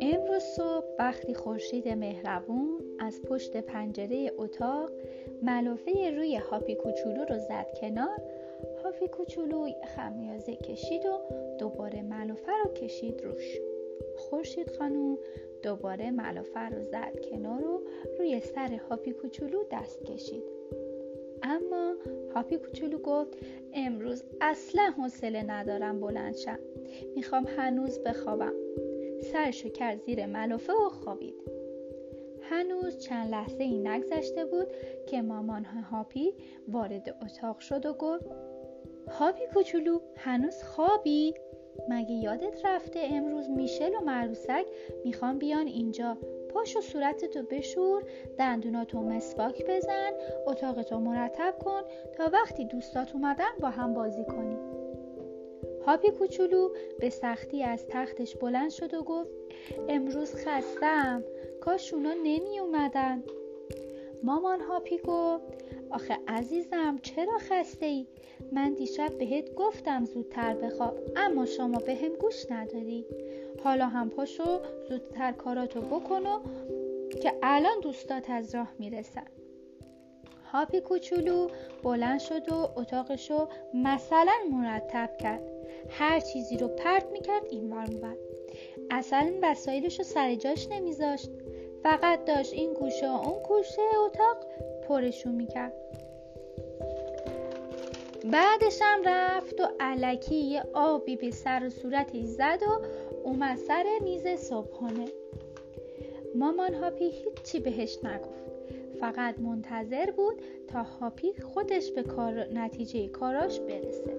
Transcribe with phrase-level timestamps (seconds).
[0.00, 4.90] امروز صبح وقتی خورشید مهربون از پشت پنجره اتاق
[5.42, 8.22] ملافه روی هاپی کوچولو رو زد کنار
[8.84, 11.20] هاپی کوچولو خمیازه کشید و
[11.58, 13.58] دوباره ملافه رو کشید روش.
[14.16, 15.18] خورشید خانوم
[15.62, 17.82] دوباره ملافه رو زد کنار و
[18.18, 20.59] روی سر هاپی کوچولو دست کشید.
[21.42, 21.94] اما
[22.34, 23.38] هاپی کوچولو گفت
[23.74, 26.58] امروز اصلا حوصله ندارم بلند شم.
[27.16, 28.52] می‌خوام هنوز بخوابم.
[29.22, 31.34] سرشو کرد زیر ملافه و خوابید.
[32.42, 34.66] هنوز چند لحظه ای نگذشته بود
[35.06, 36.34] که مامان هاپی
[36.68, 38.26] وارد اتاق شد و گفت
[39.10, 41.34] هاپی کوچولو هنوز خوابی؟
[41.88, 44.66] مگه یادت رفته امروز میشل و مروسک
[45.04, 46.18] می‌خوان بیان اینجا
[46.54, 48.02] پاش و صورتتو بشور
[48.38, 50.10] دندوناتو مسواک بزن
[50.46, 51.82] اتاقتو مرتب کن
[52.16, 54.58] تا وقتی دوستات اومدن با هم بازی کنی.
[55.86, 59.30] هاپی کوچولو به سختی از تختش بلند شد و گفت
[59.88, 61.24] امروز خستم.
[61.60, 63.22] کاش اونا نمی اومدن.
[64.22, 65.44] مامان هاپی گفت
[65.90, 68.06] آخه عزیزم چرا خسته ای؟
[68.52, 73.06] من دیشب بهت گفتم زودتر بخواب اما شما به گوش نداری
[73.64, 76.40] حالا هم پاشو زودتر کاراتو بکن و
[77.22, 79.26] که الان دوستات از راه می‌رسن.
[80.52, 81.48] هاپی کوچولو
[81.82, 85.42] بلند شد و اتاقشو مثلا مرتب کرد.
[85.88, 88.16] هر چیزی رو پرت می‌کرد این ور
[88.90, 91.30] اصلا وسایلش رو سر جاش نمیذاشت.
[91.82, 94.36] فقط داشت این گوشه و اون گوشه اتاق
[94.88, 95.72] پرشون می‌کرد.
[98.24, 102.86] بعدش هم رفت و علکی یه آبی به سر و صورتش زد و
[103.24, 105.08] اومد سر میز صبحانه.
[106.34, 108.44] مامان هاپی هیچی بهش نگفت.
[109.00, 112.46] فقط منتظر بود تا هاپی خودش به کار...
[112.54, 114.16] نتیجه کاراش برسه.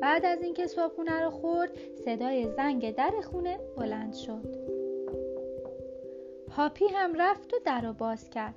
[0.00, 1.70] بعد از اینکه صبحونه رو خورد
[2.04, 4.56] صدای زنگ در خونه بلند شد.
[6.50, 8.54] هاپی هم رفت و در رو باز کرد.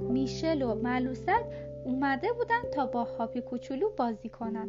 [0.00, 1.44] میشل و ملوسک
[1.84, 4.68] اومده بودن تا با هاپی کوچولو بازی کنن.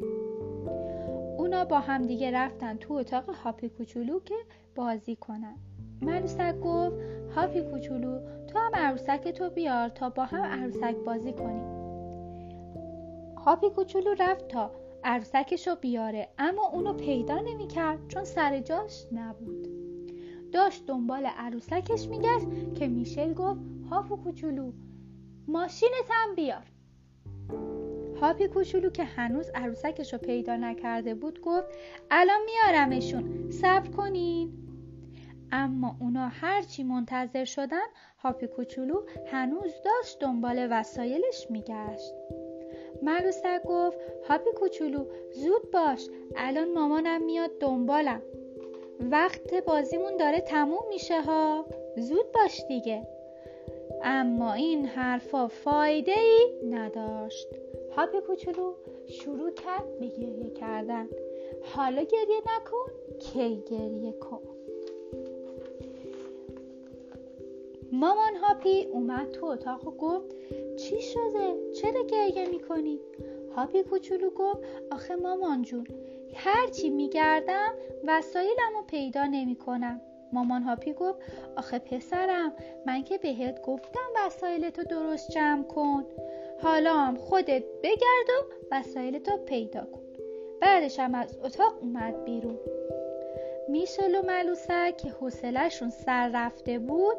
[1.37, 4.35] اونا با هم دیگه رفتن تو اتاق هاپی کوچولو که
[4.75, 5.55] بازی کنن.
[6.01, 6.95] ملوسک گفت
[7.35, 11.83] هاپی کوچولو تو هم عروسک تو بیار تا با هم عروسک بازی کنیم.
[13.37, 14.71] هاپی کوچولو رفت تا
[15.03, 19.67] عروسکش رو بیاره اما اونو پیدا نمی‌کرد چون سر جاش نبود.
[20.51, 23.59] داشت دنبال عروسکش میگشت که میشل گفت
[23.89, 24.71] هاپو کوچولو
[25.47, 26.72] ماشینت هم بیار.
[28.21, 31.67] هاپی کوچولو که هنوز عروسکش رو پیدا نکرده بود گفت
[32.11, 34.53] الان میارمشون صبر کنین.
[35.51, 37.87] اما اونا هرچی منتظر شدن
[38.17, 42.13] هاپی کوچولو هنوز داشت دنبال وسایلش میگشت.
[43.03, 43.97] مروسک گفت
[44.29, 48.21] هاپی کوچولو زود باش الان مامانم میاد دنبالم.
[48.99, 51.65] وقت بازیمون داره تموم میشه ها
[51.97, 53.07] زود باش دیگه.
[54.03, 57.47] اما این حرفا فایده ای نداشت
[57.95, 58.73] هاپی کوچولو
[59.07, 61.09] شروع کرد به گریه کردن
[61.63, 64.41] حالا گریه نکن کی گریه کن
[67.91, 70.35] مامان هاپی اومد تو اتاق و گفت
[70.75, 72.99] چی شده؟ چرا گریه می‌کنی؟
[73.55, 74.59] هاپی کوچولو گفت
[74.91, 75.87] آخه مامان جون
[76.35, 77.73] هرچی میگردم
[78.07, 80.01] وسایلمو پیدا نمی‌کنم
[80.33, 81.19] مامان هاپی گفت
[81.57, 82.53] آخه پسرم
[82.85, 86.05] من که بهت گفتم وسایلتو درست جمع کن.
[86.61, 90.01] حالا هم خودت بگرد و وسایلتو پیدا کن.
[90.61, 92.59] بعدش هم از اتاق اومد بیرون.
[93.67, 97.17] میشل و ملوسه که حوصلهشون سر رفته بود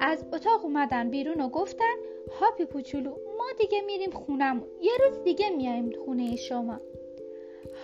[0.00, 1.94] از اتاق اومدن بیرون و گفتن
[2.40, 6.80] هاپی کوچولو ما دیگه میریم خونم یه روز دیگه میایم خونه شما.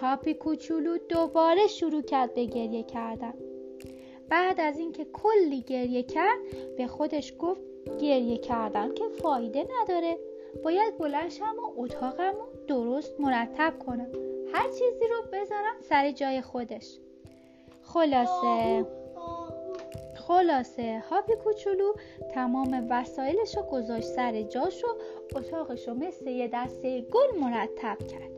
[0.00, 3.34] هاپی کوچولو دوباره شروع کرد به گریه کردن.
[4.30, 6.38] بعد از اینکه کلی گریه کرد
[6.76, 7.60] به خودش گفت
[8.00, 10.18] گریه کردن که فایده نداره.
[10.64, 14.08] باید بلنشم و اتاقم رو درست مرتب کنم.
[14.52, 16.98] هر چیزی رو بذارم سر جای خودش.
[17.82, 18.86] خلاصه.
[20.14, 21.02] خلاصه.
[21.10, 21.92] هاپی کوچولو
[22.34, 24.88] تمام وسایلش رو گذاشت سر جاش و
[25.36, 28.30] اتاقش رو مثل یه دسته گل مرتب کرد.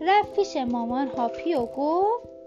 [0.00, 2.37] رفت مامان هاپی و گفت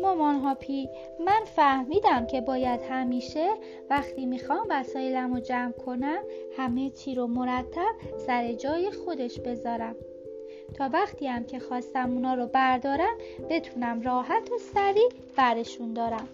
[0.00, 0.88] مامان هاپی
[1.20, 3.54] من فهمیدم که باید همیشه
[3.90, 6.22] وقتی می‌خوام وسایلم رو جمع کنم
[6.56, 7.94] همه چی رو مرتب
[8.26, 9.96] سر جای خودش بذارم.
[10.74, 13.18] تا وقتی هم که خواستم اونا رو بردارم
[13.50, 16.28] بتونم راحت و سریع برشون دارم.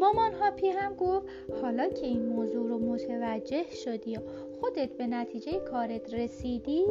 [0.00, 1.26] مامان هاپی هم گفت
[1.62, 4.18] حالا که این موضوع رو متوجه شدی
[4.60, 6.86] خودت به نتیجه کارت رسیدی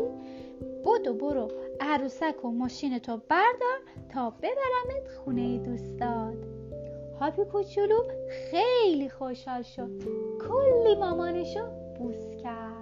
[0.85, 1.47] بدو برو
[1.79, 3.79] عروسک و ماشینتو بردار
[4.13, 6.37] تا ببرمت خونه دوستات.
[7.19, 8.03] هاپی کوچولو
[8.51, 9.89] خیلی خوشحال شد
[10.39, 11.65] کلی مامانشو
[11.97, 12.72] بوس کرد.